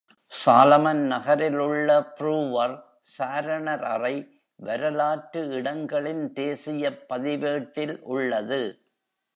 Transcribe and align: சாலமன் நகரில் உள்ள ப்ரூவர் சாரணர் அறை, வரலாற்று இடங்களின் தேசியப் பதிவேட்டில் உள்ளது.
சாலமன் 0.31 1.01
நகரில் 1.05 1.57
உள்ள 1.57 1.89
ப்ரூவர் 2.19 2.73
சாரணர் 3.01 3.83
அறை, 3.83 4.15
வரலாற்று 4.59 5.47
இடங்களின் 5.49 6.33
தேசியப் 6.33 7.03
பதிவேட்டில் 7.07 7.99
உள்ளது. 8.01 8.61